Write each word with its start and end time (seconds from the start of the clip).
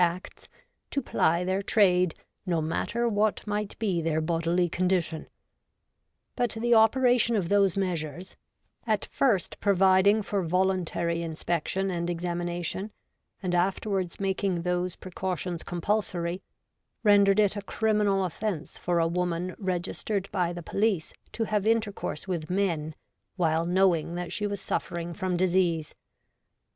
Acts, 0.03 0.49
to 0.89 0.99
ply 0.99 1.43
their 1.43 1.61
trade 1.61 2.15
no 2.47 2.59
matter 2.59 3.07
what 3.07 3.45
might 3.45 3.77
be 3.77 4.01
their 4.01 4.19
bodily 4.19 4.67
condition; 4.67 5.27
but 6.35 6.57
the 6.59 6.73
operation 6.73 7.35
of 7.35 7.49
those 7.49 7.77
measures, 7.77 8.35
at 8.87 9.05
first 9.05 9.59
providing 9.59 10.23
for 10.23 10.41
voluntary 10.41 11.21
inspection 11.21 11.91
and 11.91 12.09
exami 12.09 12.45
nation, 12.45 12.91
and 13.43 13.53
afterwards 13.53 14.19
making 14.19 14.63
those 14.63 14.95
precautions 14.95 15.61
compulsory, 15.61 16.41
rendered 17.03 17.39
it 17.39 17.55
a 17.55 17.61
criminal 17.61 18.25
offence 18.25 18.79
for 18.79 18.99
a 18.99 19.07
woman 19.07 19.55
registered 19.59 20.27
by 20.31 20.51
the 20.51 20.63
police 20.63 21.13
to 21.31 21.43
have 21.43 21.67
intercourse 21.67 22.27
with 22.27 22.49
men 22.49 22.95
while 23.35 23.67
knowing 23.67 24.15
that 24.15 24.31
she 24.31 24.47
was 24.47 24.59
suffering 24.59 25.13
from 25.13 25.37
disease. 25.37 25.93